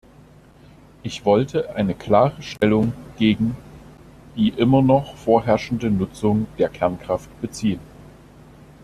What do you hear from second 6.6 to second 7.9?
Kernkraft beziehen.